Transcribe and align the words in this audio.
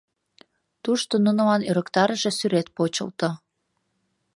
Тушто 0.83 1.13
нунылан 1.25 1.61
ӧрыктарыше 1.69 2.31
сӱрет 2.37 2.67
почылто. 2.77 3.29